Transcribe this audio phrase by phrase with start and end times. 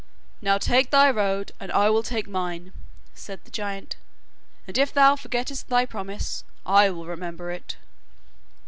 [0.41, 2.73] 'Now take thy road, and I will take mine,'
[3.13, 3.97] said the giant.
[4.65, 7.75] 'And if thou forgettest thy promise, I will remember it.